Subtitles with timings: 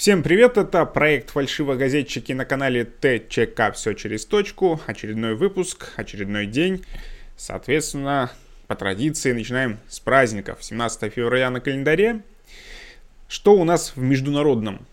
[0.00, 4.80] Всем привет, это проект «Фальшивогазетчики» на канале ТЧК «Все через точку».
[4.86, 6.86] Очередной выпуск, очередной день.
[7.36, 8.32] Соответственно,
[8.66, 10.64] по традиции начинаем с праздников.
[10.64, 12.22] 17 февраля на календаре.
[13.28, 14.86] Что у нас в международном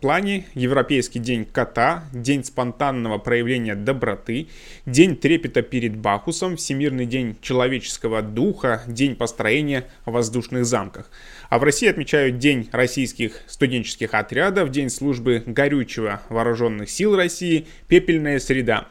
[0.00, 0.46] плане?
[0.54, 4.48] Европейский день кота, день спонтанного проявления доброты,
[4.86, 11.10] день трепета перед Бахусом, Всемирный день человеческого духа, день построения воздушных замках–
[11.54, 18.40] а в России отмечают День российских студенческих отрядов, День службы горючего вооруженных сил России, Пепельная
[18.40, 18.88] среда.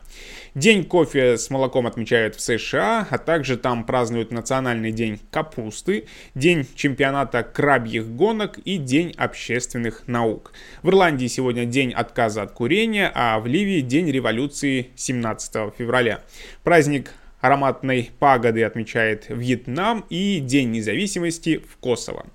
[0.56, 6.68] День кофе с молоком отмечают в США, а также там празднуют Национальный день капусты, День
[6.76, 10.54] чемпионата крабьих гонок и День общественных наук.
[10.84, 16.22] В Ирландии сегодня день отказа от курения, а в Ливии день революции 17 февраля.
[16.64, 17.10] Праздник
[17.42, 22.28] ароматной пагоды отмечает Вьетнам и День независимости в Косово.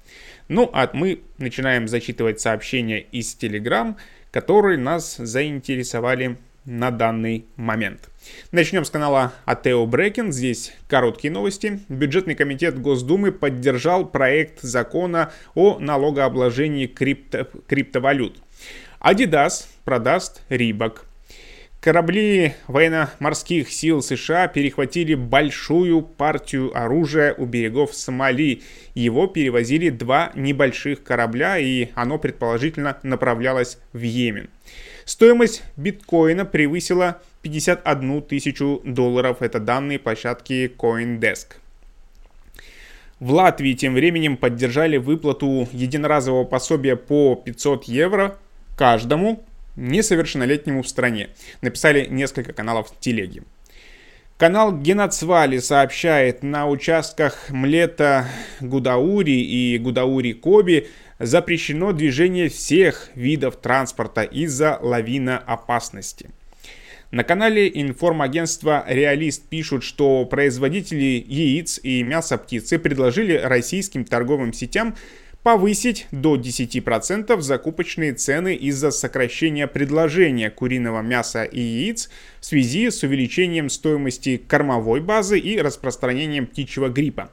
[0.49, 3.95] Ну, а мы начинаем зачитывать сообщения из Telegram,
[4.33, 6.37] которые нас заинтересовали
[6.69, 8.11] на данный момент.
[8.53, 10.33] Начнем с канала Атео Брекен.
[10.33, 11.81] Здесь короткие новости.
[11.89, 18.39] Бюджетный комитет Госдумы поддержал проект закона о налогообложении крипто криптовалют.
[19.01, 21.05] Adidas продаст Рибок.
[21.81, 28.63] Корабли военно-морских сил США перехватили большую партию оружия у берегов Сомали.
[28.95, 34.51] Его перевозили два небольших корабля, и оно предположительно направлялось в Йемен.
[35.05, 39.43] Стоимость биткоина превысила 51 тысячу долларов.
[39.43, 41.55] Это данные площадки CoinDesk.
[43.21, 48.39] В Латвии тем временем поддержали выплату единоразового пособия по 500 евро
[48.77, 51.31] каждому несовершеннолетнему в стране.
[51.61, 53.43] Написали несколько каналов телеги.
[54.37, 58.29] Канал Геноцвали сообщает, на участках Млета
[58.61, 60.87] Гудаури и Гудаури Коби
[61.19, 66.31] запрещено движение всех видов транспорта из-за лавина опасности.
[67.11, 74.95] На канале информагентства «Реалист» пишут, что производители яиц и мяса птицы предложили российским торговым сетям
[75.43, 82.11] повысить до 10% закупочные цены из-за сокращения предложения куриного мяса и яиц
[82.41, 87.31] в связи с увеличением стоимости кормовой базы и распространением птичьего гриппа.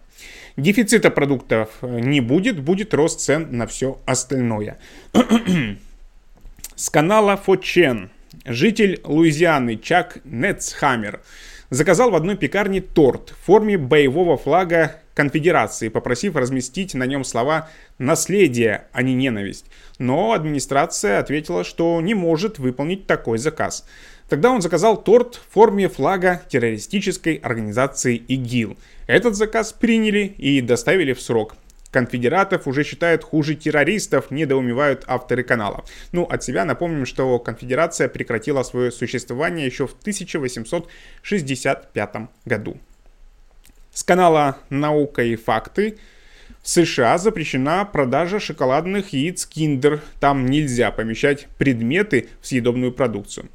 [0.55, 4.77] Дефицита продуктов не будет, будет рост цен на все остальное.
[6.77, 8.09] С канала Фочен
[8.45, 11.21] житель Луизианы Чак Нетцхаммер
[11.69, 17.69] заказал в одной пекарне торт в форме боевого флага конфедерации, попросив разместить на нем слова
[17.97, 19.65] «наследие», а не «ненависть».
[19.97, 23.87] Но администрация ответила, что не может выполнить такой заказ.
[24.29, 28.77] Тогда он заказал торт в форме флага террористической организации ИГИЛ.
[29.07, 31.55] Этот заказ приняли и доставили в срок.
[31.95, 35.85] Конфедератов уже считают хуже террористов, недоумевают авторы канала.
[36.11, 42.77] Ну, от себя напомним, что конфедерация прекратила свое существование еще в 1865 году.
[43.93, 45.97] С канала «Наука и факты»
[46.61, 50.01] в США запрещена продажа шоколадных яиц Kinder.
[50.19, 53.47] Там нельзя помещать предметы в съедобную продукцию.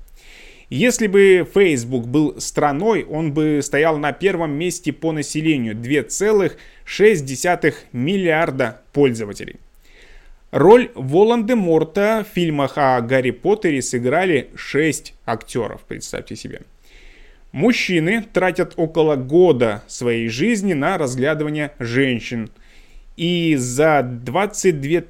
[0.71, 8.81] Если бы Facebook был страной, он бы стоял на первом месте по населению 2,6 миллиарда
[8.93, 9.57] пользователей.
[10.53, 16.63] Роль Волан-де-Морта в фильмах о Гарри Поттере сыграли 6 актеров, представьте себе.
[17.51, 22.49] Мужчины тратят около года своей жизни на разглядывание женщин.
[23.21, 25.03] И за 22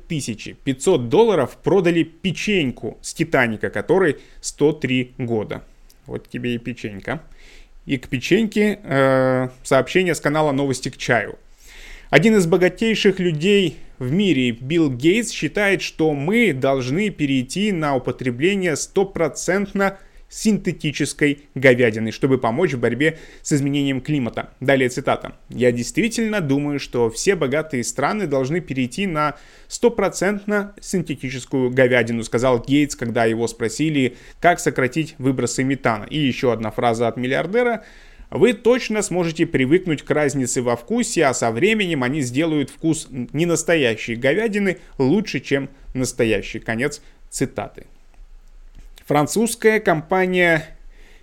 [0.65, 5.62] 500 долларов продали печеньку с Титаника, которой 103 года.
[6.06, 7.22] Вот тебе и печенька.
[7.87, 11.38] И к печеньке э, сообщение с канала «Новости к чаю».
[12.10, 18.75] Один из богатейших людей в мире, Билл Гейтс, считает, что мы должны перейти на употребление
[18.75, 24.54] стопроцентно синтетической говядины, чтобы помочь в борьбе с изменением климата.
[24.60, 25.34] Далее цитата.
[25.50, 29.36] «Я действительно думаю, что все богатые страны должны перейти на
[29.68, 36.04] стопроцентно синтетическую говядину», сказал Гейтс, когда его спросили, как сократить выбросы метана.
[36.04, 37.84] И еще одна фраза от миллиардера
[38.30, 44.15] вы точно сможете привыкнуть к разнице во вкусе, а со временем они сделают вкус ненастоящей
[44.15, 46.60] говядины лучше, чем настоящий.
[46.60, 47.86] Конец цитаты.
[49.06, 50.76] Французская компания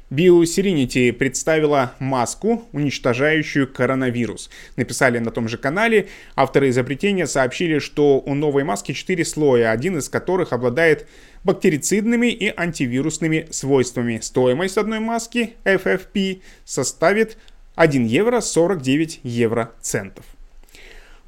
[0.10, 4.50] BioSerenity представила маску, уничтожающую коронавирус.
[4.78, 6.08] Написали на том же канале.
[6.36, 11.08] Авторы изобретения сообщили, что у новой маски 4 слоя, один из которых обладает
[11.44, 14.20] бактерицидными и антивирусными свойствами.
[14.22, 17.38] Стоимость одной маски FFP составит
[17.76, 20.26] 1 евро 49 евро центов.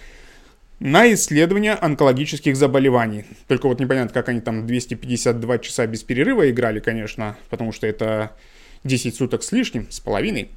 [0.81, 3.25] на исследование онкологических заболеваний.
[3.49, 8.37] Только вот непонятно, как они там 252 часа без перерыва играли, конечно, потому что это
[8.85, 10.51] 10 суток с лишним, с половиной.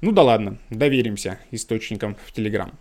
[0.00, 2.72] Ну да ладно, доверимся источникам в Телеграм.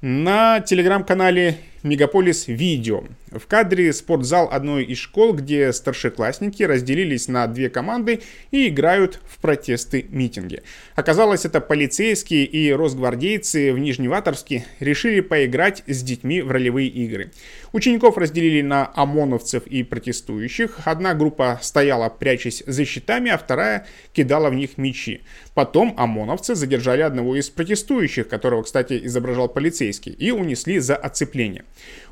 [0.00, 3.04] На телеграм-канале Мегаполис Видео.
[3.30, 8.20] В кадре спортзал одной из школ, где старшеклассники разделились на две команды
[8.50, 10.62] и играют в протесты митинги.
[10.94, 17.32] Оказалось, это полицейские и росгвардейцы в Нижневаторске решили поиграть с детьми в ролевые игры.
[17.72, 20.78] Учеников разделили на ОМОНовцев и протестующих.
[20.86, 25.20] Одна группа стояла, прячась за щитами, а вторая кидала в них мечи.
[25.52, 31.64] Потом ОМОНовцы задержали одного из протестующих, которого, кстати, изображал полицейский, и унесли за оцепление.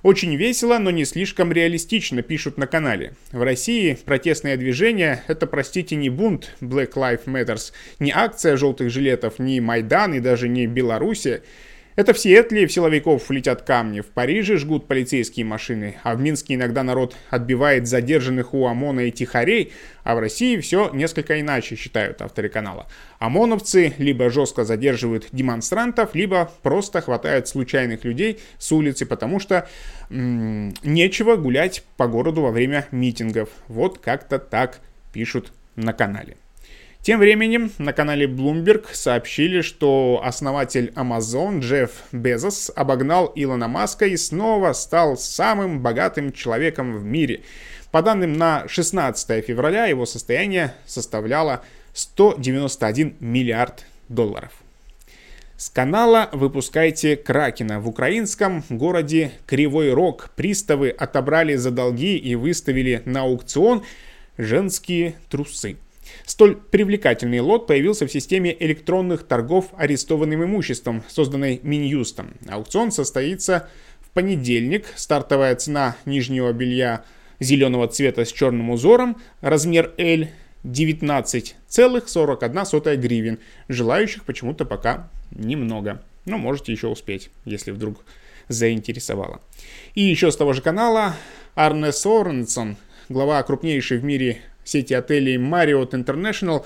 [0.03, 3.15] Очень весело, но не слишком реалистично, пишут на канале.
[3.31, 9.39] В России протестное движение– это, простите, не бунт Black Lives Matters, не акция желтых жилетов,
[9.39, 11.43] не Майдан и даже не Белоруссия.
[11.95, 16.55] Это в Сиэтле в силовиков летят камни, в Париже жгут полицейские машины, а в Минске
[16.55, 19.73] иногда народ отбивает задержанных у ОМОНа и тихарей,
[20.03, 22.87] а в России все несколько иначе, считают авторы канала.
[23.19, 29.69] ОМОНовцы либо жестко задерживают демонстрантов, либо просто хватают случайных людей с улицы, потому что
[30.09, 33.51] м- нечего гулять по городу во время митингов.
[33.69, 34.81] Вот как-то так
[35.13, 36.37] пишут на канале.
[37.03, 44.17] Тем временем на канале Bloomberg сообщили, что основатель Amazon Джефф Безос обогнал Илона Маска и
[44.17, 47.43] снова стал самым богатым человеком в мире.
[47.91, 54.53] По данным на 16 февраля его состояние составляло 191 миллиард долларов.
[55.57, 57.81] С канала выпускайте Кракена.
[57.81, 63.83] В украинском городе Кривой Рог приставы отобрали за долги и выставили на аукцион
[64.39, 65.79] женские трусы.
[66.25, 72.35] Столь привлекательный лот появился в системе электронных торгов арестованным имуществом, созданной Минюстом.
[72.49, 73.69] Аукцион состоится
[74.01, 74.87] в понедельник.
[74.95, 77.05] Стартовая цена нижнего белья
[77.41, 80.29] зеленого цвета с черным узором, размер L
[80.65, 83.39] 19,41 гривен.
[83.69, 86.03] Желающих почему-то пока немного.
[86.25, 88.05] Но можете еще успеть, если вдруг
[88.49, 89.41] заинтересовало.
[89.95, 91.17] И еще с того же канала
[91.55, 92.77] Арне Соренсон,
[93.09, 96.65] глава крупнейшей в мире сети отелей Marriott International,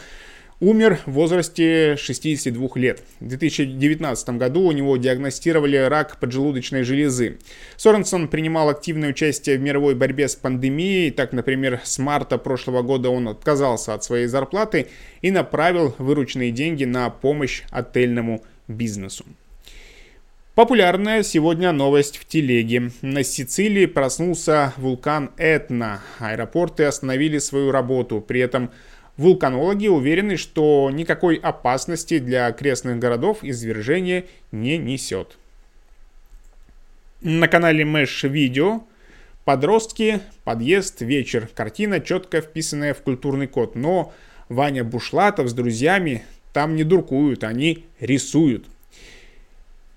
[0.60, 3.02] умер в возрасте 62 лет.
[3.20, 7.38] В 2019 году у него диагностировали рак поджелудочной железы.
[7.76, 11.10] Соренсон принимал активное участие в мировой борьбе с пандемией.
[11.10, 14.88] Так, например, с марта прошлого года он отказался от своей зарплаты
[15.20, 19.24] и направил вырученные деньги на помощь отельному бизнесу.
[20.56, 22.90] Популярная сегодня новость в телеге.
[23.02, 26.00] На Сицилии проснулся вулкан Этна.
[26.18, 28.22] Аэропорты остановили свою работу.
[28.22, 28.70] При этом
[29.18, 35.36] вулканологи уверены, что никакой опасности для окрестных городов извержение не несет.
[37.20, 38.80] На канале Mesh Video
[39.44, 41.50] подростки, подъезд, вечер.
[41.54, 43.74] Картина, четко вписанная в культурный код.
[43.74, 44.14] Но
[44.48, 48.64] Ваня Бушлатов с друзьями там не дуркуют, они рисуют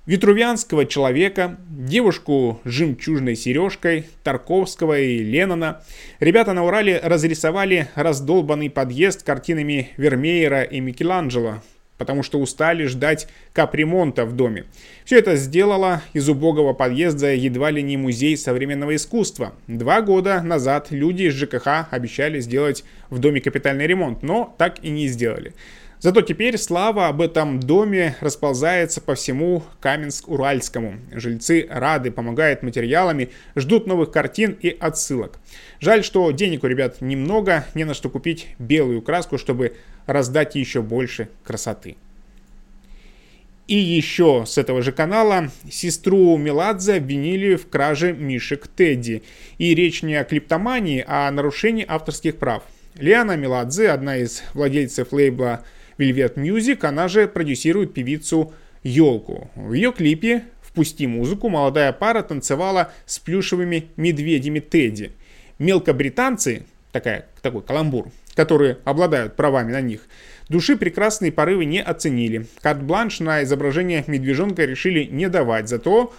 [0.09, 5.83] витрувианского человека, девушку с жемчужной сережкой, Тарковского и Леннона.
[6.19, 11.61] Ребята на Урале разрисовали раздолбанный подъезд картинами Вермеера и Микеланджело,
[11.99, 14.65] потому что устали ждать капремонта в доме.
[15.05, 19.53] Все это сделало из убогого подъезда едва ли не музей современного искусства.
[19.67, 24.89] Два года назад люди из ЖКХ обещали сделать в доме капитальный ремонт, но так и
[24.89, 25.53] не сделали.
[26.01, 30.97] Зато теперь слава об этом доме расползается по всему Каменск-Уральскому.
[31.11, 35.39] Жильцы рады, помогают материалами, ждут новых картин и отсылок.
[35.81, 39.75] Жаль, что денег у ребят немного, не на что купить белую краску, чтобы
[40.05, 41.97] раздать еще больше красоты.
[43.67, 49.21] И еще с этого же канала сестру Меладзе обвинили в краже мишек Тедди.
[49.57, 52.63] И речь не о клиптомании, а о нарушении авторских прав.
[52.95, 55.65] Лиана Меладзе, одна из владельцев лейбла
[55.99, 58.53] Velvet Music, она же продюсирует певицу
[58.83, 59.51] Елку.
[59.55, 65.11] В ее клипе «Впусти музыку» молодая пара танцевала с плюшевыми медведями Тедди.
[65.59, 66.63] Мелкобританцы,
[66.93, 70.07] такая, такой каламбур, которые обладают правами на них,
[70.47, 72.47] души прекрасные порывы не оценили.
[72.61, 76.13] Карт-бланш на изображение медвежонка решили не давать, зато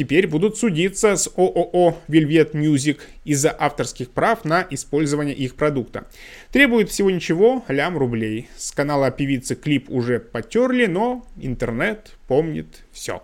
[0.00, 6.06] теперь будут судиться с ООО Velvet Music из-за авторских прав на использование их продукта.
[6.52, 8.48] Требует всего ничего, лям рублей.
[8.56, 13.22] С канала певицы клип уже потерли, но интернет помнит все.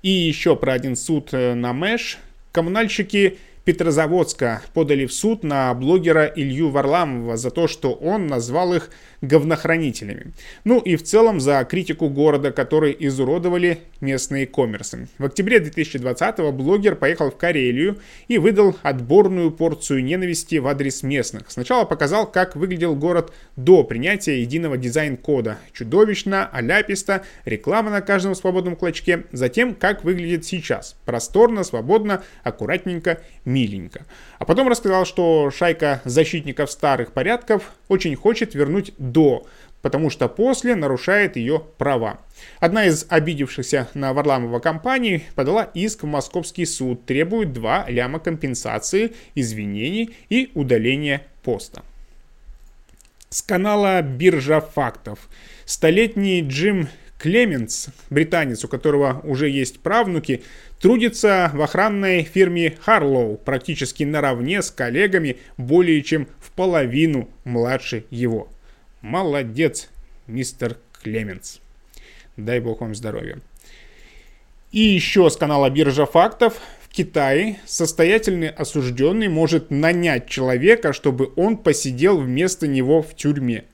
[0.00, 2.16] И еще про один суд э, на Мэш.
[2.50, 3.36] Коммунальщики
[3.68, 8.88] Петрозаводска подали в суд на блогера Илью Варламова за то, что он назвал их
[9.20, 10.32] говнохранителями.
[10.64, 15.08] Ну и в целом за критику города, который изуродовали местные коммерсы.
[15.18, 17.98] В октябре 2020-го блогер поехал в Карелию
[18.28, 21.50] и выдал отборную порцию ненависти в адрес местных.
[21.50, 25.58] Сначала показал, как выглядел город до принятия единого дизайн-кода.
[25.74, 29.24] Чудовищно, аляписто, реклама на каждом свободном клочке.
[29.32, 30.96] Затем, как выглядит сейчас.
[31.04, 33.20] Просторно, свободно, аккуратненько,
[33.58, 34.04] миленько.
[34.38, 39.46] А потом рассказал, что шайка защитников старых порядков очень хочет вернуть до,
[39.82, 42.18] потому что после нарушает ее права.
[42.60, 49.12] Одна из обидевшихся на Варламова компаний подала иск в московский суд, требует 2 ляма компенсации,
[49.34, 51.82] извинений и удаления поста.
[53.30, 55.28] С канала «Биржа фактов».
[55.64, 56.88] Столетний Джим
[57.18, 60.42] Клеменс, британец, у которого уже есть правнуки,
[60.80, 68.48] трудится в охранной фирме Харлоу практически наравне с коллегами более чем в половину младше его.
[69.00, 69.88] Молодец,
[70.28, 71.60] мистер Клеменс.
[72.36, 73.40] Дай бог вам здоровья.
[74.70, 76.60] И еще с канала Биржа фактов.
[76.82, 83.64] В Китае состоятельный осужденный может нанять человека, чтобы он посидел вместо него в тюрьме.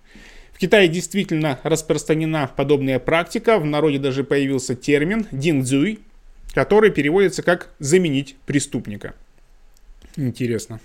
[0.55, 3.59] В Китае действительно распространена подобная практика.
[3.59, 5.99] В народе даже появился термин «диндзюй»,
[6.55, 9.15] который переводится как «заменить преступника».
[10.17, 10.81] Интересно.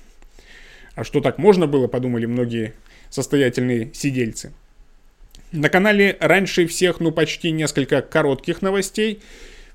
[0.96, 2.74] А что так можно было, подумали многие
[3.12, 4.54] состоятельные сидельцы.
[5.52, 9.22] На канале раньше всех, ну почти несколько коротких новостей.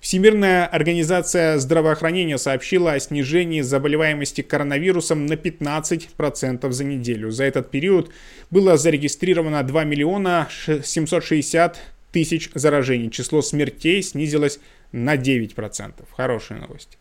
[0.04, 7.30] Всемирная организация здравоохранения сообщила о снижении заболеваемости коронавирусом на 15% за неделю.
[7.30, 8.10] За этот период
[8.50, 11.78] было зарегистрировано 2 миллиона 760
[12.12, 13.10] тысяч заражений.
[13.10, 14.60] Число смертей снизилось
[14.92, 15.94] на 9%.
[16.14, 16.98] Хорошая новость.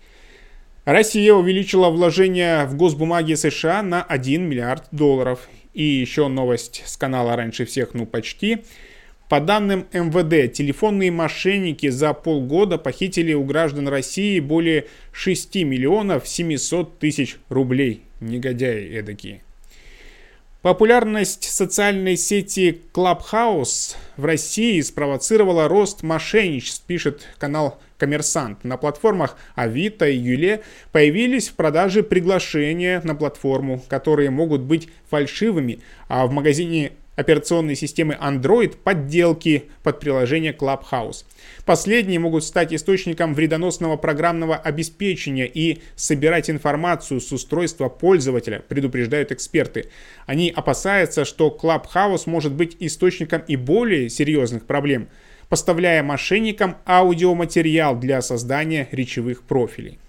[0.86, 5.50] Россия увеличила вложения в госбумаги США на 1 миллиард долларов.
[5.74, 8.63] И еще новость с канала «Раньше всех», ну почти.
[9.34, 17.00] По данным МВД, телефонные мошенники за полгода похитили у граждан России более 6 миллионов 700
[17.00, 18.04] тысяч рублей.
[18.20, 19.42] Негодяи эдакие.
[20.62, 28.63] Популярность социальной сети Clubhouse в России спровоцировала рост мошенничеств, пишет канал «Коммерсант».
[28.63, 30.62] На платформах Авито и Юле
[30.92, 38.17] появились в продаже приглашения на платформу, которые могут быть фальшивыми, а в магазине операционной системы
[38.20, 41.25] Android подделки под приложение Clubhouse.
[41.65, 49.89] Последние могут стать источником вредоносного программного обеспечения и собирать информацию с устройства пользователя, предупреждают эксперты.
[50.25, 55.08] Они опасаются, что Clubhouse может быть источником и более серьезных проблем,
[55.50, 60.00] поставляя мошенникам аудиоматериал для создания речевых профилей.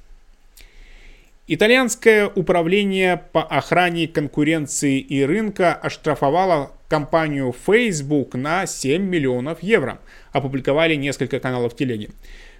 [1.47, 10.01] Итальянское управление по охране конкуренции и рынка оштрафовало компанию Facebook на 7 миллионов евро,
[10.33, 12.11] опубликовали несколько каналов телеги.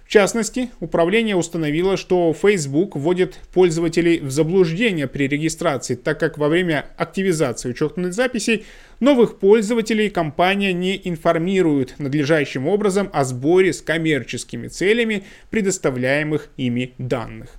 [0.05, 6.47] В частности, управление установило, что Facebook вводит пользователей в заблуждение при регистрации, так как во
[6.47, 8.65] время активизации учетных записей
[8.99, 17.49] новых пользователей компания не информирует надлежащим образом о сборе с коммерческими целями предоставляемых ими данных.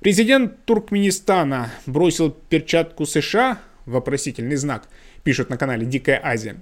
[0.00, 4.88] Президент Туркменистана бросил перчатку США, вопросительный знак,
[5.26, 6.54] пишут на канале Дикая Азия.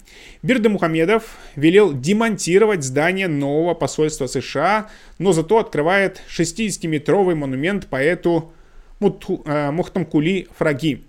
[0.42, 8.54] Бирда Мухамедов велел демонтировать здание нового посольства США, но зато открывает 60-метровый монумент поэту
[9.00, 11.04] Мухтамкули Фраги.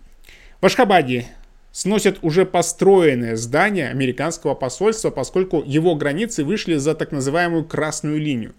[0.60, 1.28] В Ашхабаде
[1.72, 8.54] сносят уже построенное здание американского посольства, поскольку его границы вышли за так называемую красную линию.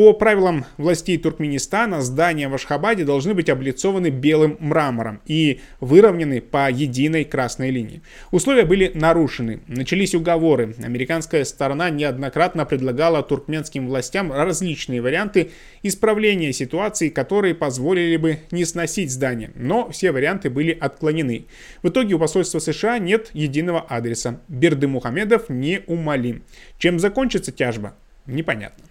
[0.00, 6.70] По правилам властей Туркменистана здания в Ашхабаде должны быть облицованы белым мрамором и выровнены по
[6.70, 8.00] единой красной линии.
[8.30, 9.60] Условия были нарушены.
[9.66, 10.74] Начались уговоры.
[10.82, 15.50] Американская сторона неоднократно предлагала туркменским властям различные варианты
[15.82, 19.50] исправления ситуации, которые позволили бы не сносить здание.
[19.54, 21.44] Но все варианты были отклонены.
[21.82, 24.40] В итоге у посольства США нет единого адреса.
[24.48, 26.42] Берды Мухамедов неумолим.
[26.78, 27.94] Чем закончится тяжба?
[28.24, 28.89] Непонятно.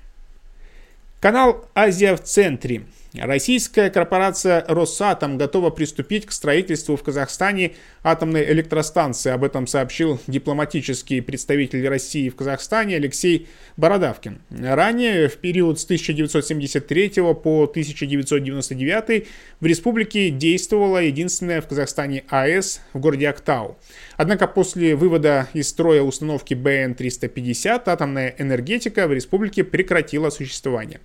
[1.19, 2.85] Канал «Азия в центре».
[3.15, 7.71] Российская корпорация «Росатом» готова приступить к строительству в Казахстане
[8.03, 9.31] атомной электростанции.
[9.31, 13.47] Об этом сообщил дипломатический представитель России в Казахстане Алексей
[13.77, 14.41] Бородавкин.
[14.51, 19.27] Ранее, в период с 1973 по 1999
[19.59, 23.77] в республике действовала единственная в Казахстане АЭС в городе Актау.
[24.17, 30.99] Однако после вывода из строя установки БН-350 атомная энергетика в республике прекратила существование.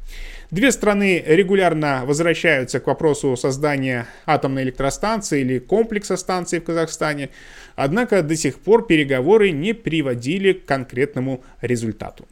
[0.54, 7.30] Две страны регулярно возвращаются к вопросу создания атомной электростанции или комплекса станций в Казахстане,
[7.74, 12.28] однако до сих пор переговоры не приводили к конкретному результату.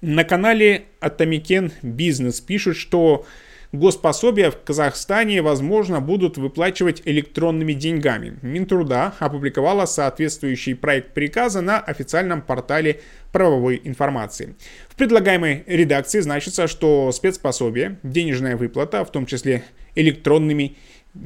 [0.00, 3.26] На канале Atameken Business пишут, что
[3.72, 8.38] спецпособия в Казахстане, возможно, будут выплачивать электронными деньгами.
[8.42, 13.00] Минтруда опубликовала соответствующий проект приказа на официальном портале
[13.32, 14.56] правовой информации.
[14.90, 19.64] В предлагаемой редакции значится, что спецпособие, денежная выплата, в том числе
[19.94, 20.76] электронными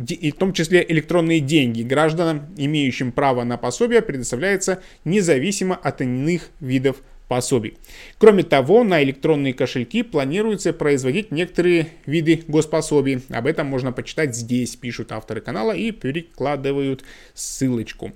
[0.09, 6.51] и в том числе электронные деньги гражданам, имеющим право на пособие, предоставляется независимо от иных
[6.61, 6.97] видов
[7.29, 7.77] пособий.
[8.19, 13.23] Кроме того, на электронные кошельки планируется производить некоторые виды госпособий.
[13.31, 17.05] Об этом можно почитать здесь, пишут авторы канала и перекладывают
[17.35, 18.13] ссылочку.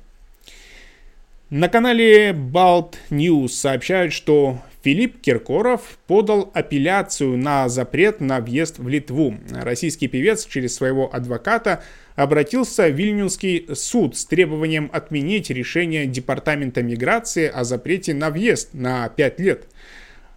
[1.50, 8.86] На канале Balt News сообщают, что Филипп Киркоров подал апелляцию на запрет на въезд в
[8.86, 9.34] Литву.
[9.50, 11.82] Российский певец через своего адвоката
[12.14, 19.08] обратился в Вильнюсский суд с требованием отменить решение Департамента миграции о запрете на въезд на
[19.08, 19.66] 5 лет.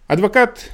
[0.08, 0.68] Адвокат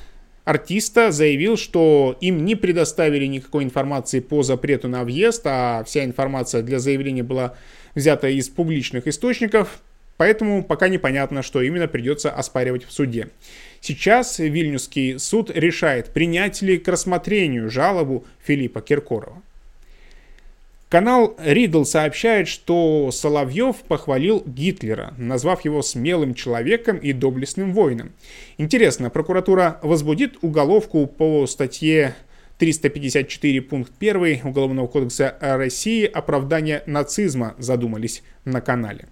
[0.47, 6.63] артиста заявил, что им не предоставили никакой информации по запрету на въезд, а вся информация
[6.63, 7.57] для заявления была
[7.95, 9.83] взята из публичных источников.
[10.21, 13.31] Поэтому пока непонятно, что именно придется оспаривать в суде.
[13.81, 19.41] Сейчас Вильнюсский суд решает, принять ли к рассмотрению жалобу Филиппа Киркорова.
[20.91, 28.13] Канал Ридл сообщает, что Соловьев похвалил Гитлера, назвав его смелым человеком и доблестным воином.
[28.59, 32.15] Интересно, прокуратура возбудит уголовку по статье
[32.59, 39.09] 354 пункт 1 Уголовного кодекса России «Оправдание нацизма» задумались на канале.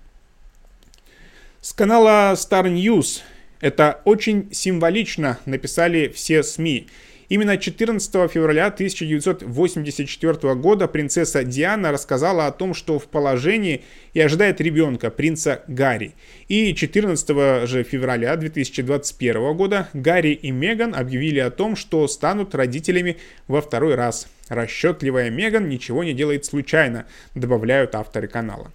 [1.60, 3.22] С канала Star News
[3.60, 6.86] это очень символично написали все СМИ.
[7.28, 13.82] Именно 14 февраля 1984 года принцесса Диана рассказала о том, что в положении
[14.14, 16.14] и ожидает ребенка, принца Гарри.
[16.46, 23.16] И 14 же февраля 2021 года Гарри и Меган объявили о том, что станут родителями
[23.48, 24.28] во второй раз.
[24.48, 28.70] Расчетливая Меган ничего не делает случайно, добавляют авторы канала.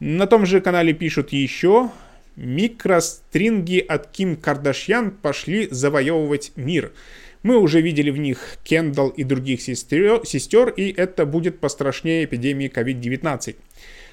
[0.00, 1.90] На том же канале пишут еще,
[2.36, 6.92] микростринги от Ким Кардашьян пошли завоевывать мир.
[7.42, 12.70] Мы уже видели в них Кендалл и других сестер, сестер, и это будет пострашнее эпидемии
[12.72, 13.56] COVID-19.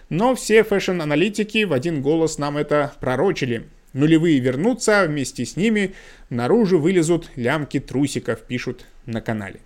[0.09, 3.67] Но все fashion -аналитики в один голос нам это пророчили.
[3.93, 5.93] Нулевые вернутся, вместе с ними
[6.29, 9.59] наружу вылезут лямки трусиков, пишут на канале.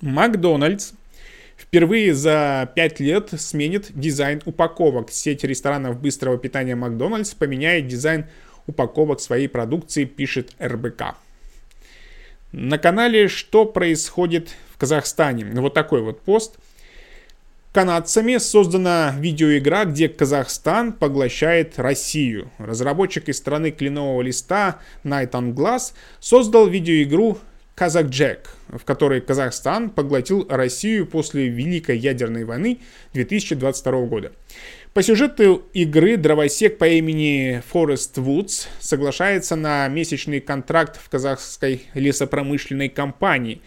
[0.00, 0.92] Макдональдс
[1.56, 5.10] впервые за 5 лет сменит дизайн упаковок.
[5.10, 8.26] Сеть ресторанов быстрого питания Макдональдс поменяет дизайн
[8.66, 11.16] упаковок своей продукции, пишет РБК.
[12.52, 16.56] На канале «Что происходит в Казахстане?» Вот такой вот пост.
[17.72, 22.52] Канадцами создана видеоигра, где Казахстан поглощает Россию.
[22.58, 27.38] Разработчик из страны кленового листа Night on Glass создал видеоигру
[27.74, 32.78] Казак Джек, в которой Казахстан поглотил Россию после Великой ядерной войны
[33.14, 34.32] 2022 года.
[34.92, 42.88] По сюжету игры дровосек по имени Форест Вудс соглашается на месячный контракт в казахской лесопромышленной
[42.88, 43.60] компании.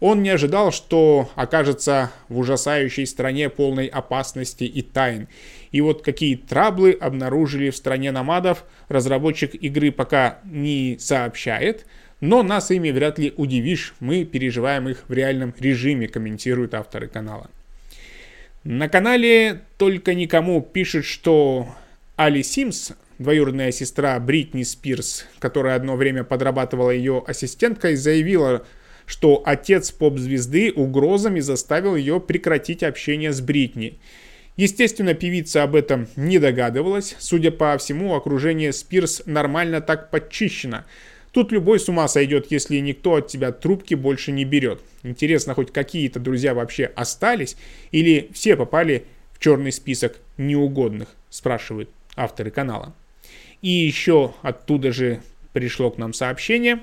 [0.00, 5.28] Он не ожидал, что окажется в ужасающей стране полной опасности и тайн.
[5.72, 11.84] И вот какие траблы обнаружили в стране намадов, разработчик игры пока не сообщает,
[12.22, 17.50] но нас ими вряд ли удивишь, мы переживаем их в реальном режиме, комментируют авторы канала.
[18.62, 21.74] На канале «Только никому» пишет, что
[22.14, 28.64] Али Симс, двоюродная сестра Бритни Спирс, которая одно время подрабатывала ее ассистенткой, заявила,
[29.04, 33.98] что отец поп-звезды угрозами заставил ее прекратить общение с Бритни.
[34.56, 37.16] Естественно, певица об этом не догадывалась.
[37.18, 40.84] Судя по всему, окружение Спирс нормально так подчищено.
[41.32, 44.80] Тут любой с ума сойдет, если никто от тебя трубки больше не берет.
[45.02, 47.56] Интересно, хоть какие-то друзья вообще остались?
[47.90, 51.08] Или все попали в черный список неугодных?
[51.30, 52.94] Спрашивают авторы канала.
[53.62, 55.22] И еще оттуда же
[55.54, 56.80] пришло к нам сообщение.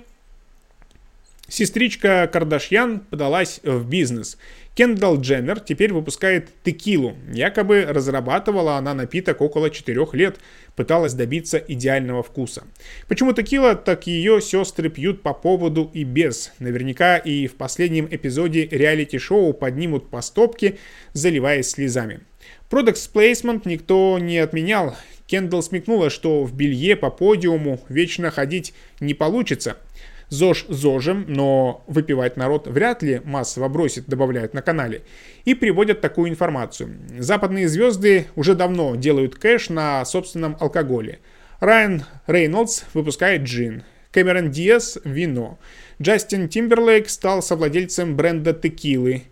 [1.47, 4.37] Сестричка Кардашьян подалась в бизнес.
[4.79, 7.13] Кендалл Дженнер теперь выпускает текилу.
[7.33, 10.39] Якобы разрабатывала она напиток около 4 лет,
[10.77, 12.63] пыталась добиться идеального вкуса.
[13.09, 16.53] Почему текила, так ее сестры пьют по поводу и без.
[16.59, 20.77] Наверняка и в последнем эпизоде реалити-шоу поднимут по стопке,
[21.11, 22.21] заливаясь слезами.
[22.69, 24.95] Продукт Placement никто не отменял.
[25.27, 29.75] Кендалл смекнула, что в белье по подиуму вечно ходить не получится–
[30.29, 35.01] ЗОЖ ЗОЖем, но выпивать народ вряд ли массово бросит, добавляют на канале.
[35.45, 36.97] И приводят такую информацию.
[37.17, 41.19] Западные звезды уже давно делают кэш на собственном алкоголе.
[41.59, 43.83] Райан Рейнольдс выпускает джин.
[44.11, 45.59] Кэмерон Диас– вино.
[46.01, 49.23] Джастин Тимберлейк стал совладельцем бренда текилы.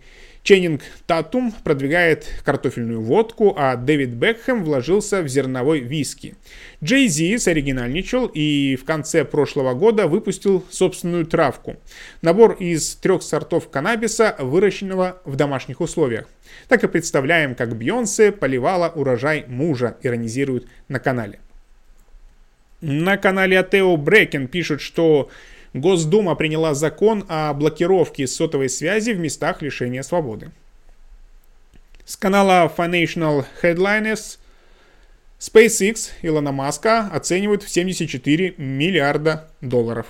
[0.48, 6.36] Ченнинг Татум продвигает картофельную водку, а Дэвид Бекхэм вложился в зерновой виски.
[6.82, 11.76] Джей Зи соригинальничал и в конце прошлого года выпустил собственную травку.
[12.22, 16.30] Набор из трех сортов каннабиса, выращенного в домашних условиях.
[16.70, 21.42] Так и представляем, как Бьонсе поливала урожай мужа, иронизируют на канале.
[22.80, 25.30] На канале Атео Брекен пишут, что
[25.82, 30.52] Госдума приняла закон о блокировке сотовой связи в местах лишения свободы.
[32.06, 34.38] С канала Financial Headliners
[35.40, 40.08] SpaceX Илона Маска оценивают в 74 миллиарда долларов.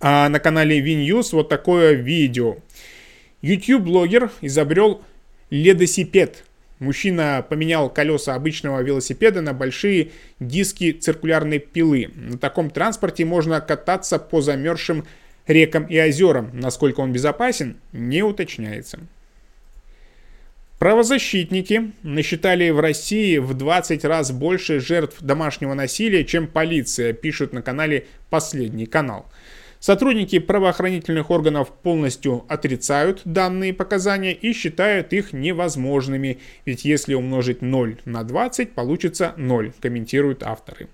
[0.00, 2.58] А на канале VNews вот такое видео.
[3.42, 5.02] YouTube-блогер изобрел
[5.50, 6.44] ледосипед–
[6.78, 12.10] Мужчина поменял колеса обычного велосипеда на большие диски циркулярной пилы.
[12.14, 15.04] На таком транспорте можно кататься по замерзшим
[15.48, 16.50] рекам и озерам.
[16.52, 19.00] Насколько он безопасен, не уточняется.
[20.78, 27.62] Правозащитники насчитали в России в 20 раз больше жертв домашнего насилия, чем полиция, пишут на
[27.62, 29.26] канале «Последний канал».
[29.80, 37.98] Сотрудники правоохранительных органов полностью отрицают данные показания и считают их невозможными, ведь если умножить 0
[38.04, 40.88] на 20, получится 0, комментируют авторы.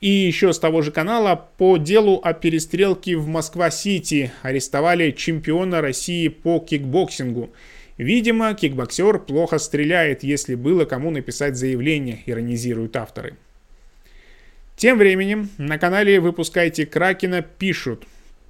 [0.00, 6.28] И еще с того же канала по делу о перестрелке в Москва-Сити арестовали чемпиона России
[6.28, 7.50] по кикбоксингу.
[7.98, 13.36] Видимо, кикбоксер плохо стреляет, если было кому написать заявление, иронизируют авторы.
[14.76, 18.04] Тем временем на канале «Выпускайте Кракена» пишут,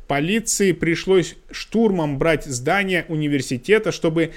[0.06, 4.32] полиции пришлось штурмом брать здание университета, чтобы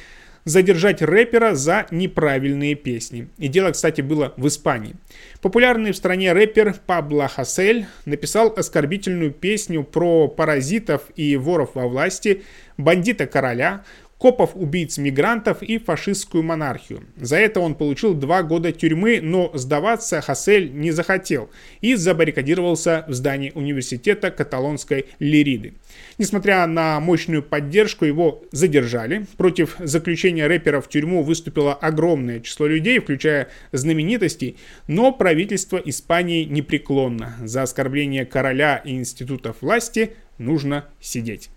[0.46, 3.28] задержать рэпера за неправильные песни.
[3.38, 4.96] И дело, кстати, было в Испании.
[5.42, 12.44] Популярный в стране рэпер Пабло Хасель написал оскорбительную песню про паразитов и воров во власти,
[12.78, 13.84] бандита короля,
[14.18, 17.04] копов, убийц мигрантов и фашистскую монархию.
[17.18, 21.50] За это он получил два года тюрьмы, но сдаваться Хасель не захотел
[21.82, 25.74] и забаррикадировался в здании университета каталонской Лириды.
[26.18, 29.26] Несмотря на мощную поддержку, его задержали.
[29.38, 37.36] Против заключения рэпера в тюрьму выступило огромное число людей, включая знаменитостей, но правительство Испании непреклонно.
[37.44, 41.50] За оскорбление короля и институтов власти нужно сидеть.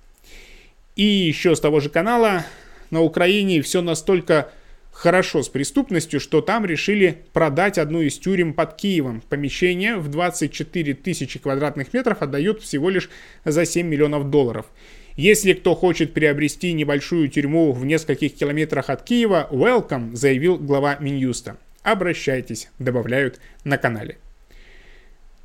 [0.98, 2.44] И еще с того же канала
[2.90, 4.50] на Украине все настолько
[4.90, 9.22] хорошо с преступностью, что там решили продать одну из тюрем под Киевом.
[9.28, 13.10] Помещение в 24 тысячи квадратных метров отдают всего лишь
[13.44, 14.66] за 7 миллионов долларов.
[15.14, 21.58] Если кто хочет приобрести небольшую тюрьму в нескольких километрах от Киева, welcome, заявил глава Минюста.
[21.84, 24.18] Обращайтесь, добавляют на канале.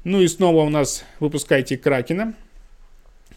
[0.03, 2.33] Ну и снова у нас выпускайте Кракена.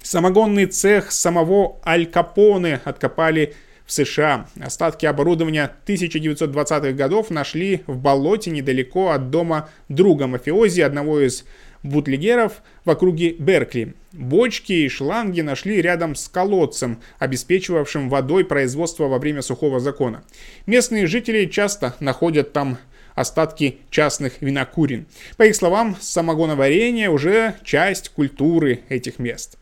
[0.07, 4.47] Самогонный цех самого Аль Капоне откопали в США.
[4.61, 11.45] Остатки оборудования 1920-х годов нашли в болоте недалеко от дома друга мафиози, одного из
[11.83, 13.95] бутлегеров в округе Беркли.
[14.13, 20.23] Бочки и шланги нашли рядом с колодцем, обеспечивавшим водой производство во время сухого закона.
[20.67, 22.79] Местные жители часто находят там
[23.17, 25.07] остатки частных винокурин.
[25.37, 29.59] По их словам, самогоноварение уже часть культуры этих мест.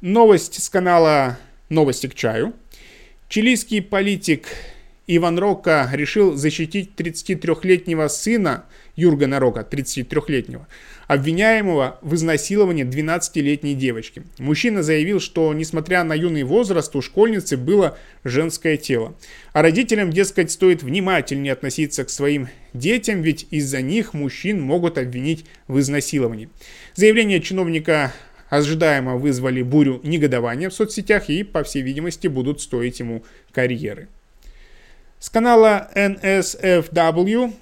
[0.00, 2.54] Новость с канала «Новости к чаю».
[3.28, 4.46] Чилийский политик
[5.06, 8.64] Иван Рока решил защитить 33-летнего сына
[8.96, 10.66] Юргена Рока, 33-летнего,
[11.06, 14.22] обвиняемого в изнасиловании 12-летней девочки.
[14.38, 19.14] Мужчина заявил, что, несмотря на юный возраст, у школьницы было женское тело.
[19.52, 25.44] А родителям, дескать, стоит внимательнее относиться к своим детям, ведь из-за них мужчин могут обвинить
[25.68, 26.48] в изнасиловании.
[26.94, 28.14] Заявление чиновника
[28.50, 34.08] ожидаемо вызвали бурю негодования в соцсетях и, по всей видимости, будут стоить ему карьеры.
[35.18, 37.54] С канала NSFW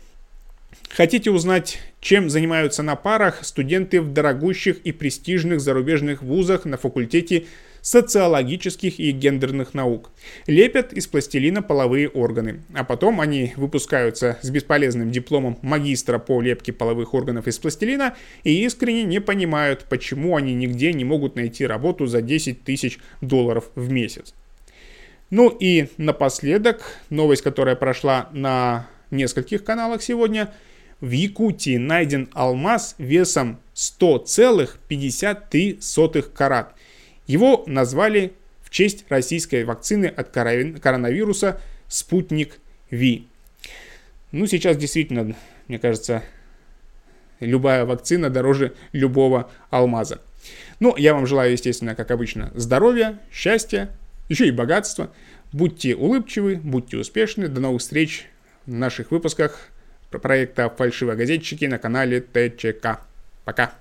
[0.90, 7.46] Хотите узнать, чем занимаются на парах студенты в дорогущих и престижных зарубежных вузах на факультете
[7.88, 10.10] социологических и гендерных наук.
[10.46, 16.74] Лепят из пластилина половые органы, а потом они выпускаются с бесполезным дипломом магистра по лепке
[16.74, 22.06] половых органов из пластилина и искренне не понимают, почему они нигде не могут найти работу
[22.06, 24.34] за 10 тысяч долларов в месяц.
[25.30, 30.52] Ну и напоследок, новость, которая прошла на нескольких каналах сегодня–
[31.00, 36.74] в Якутии найден алмаз весом 100,53 карат.
[37.28, 42.58] Его назвали в честь российской вакцины от коронавируса «Спутник
[42.90, 43.28] Ви».
[44.32, 45.36] Ну, сейчас действительно,
[45.68, 46.24] мне кажется,
[47.40, 50.20] любая вакцина дороже любого алмаза.
[50.80, 53.90] Ну, я вам желаю, естественно, как обычно, здоровья, счастья,
[54.28, 55.12] еще и богатства.
[55.52, 57.48] Будьте улыбчивы, будьте успешны.
[57.48, 58.26] До новых встреч
[58.66, 59.68] в наших выпусках
[60.10, 63.00] проекта «Фальшивогазетчики» на канале ТЧК.
[63.44, 63.74] Пока!